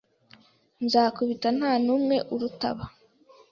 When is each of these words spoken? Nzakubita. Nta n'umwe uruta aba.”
Nzakubita. 0.83 1.47
Nta 1.57 1.71
n'umwe 1.85 2.15
uruta 2.33 2.67
aba.” 2.71 2.85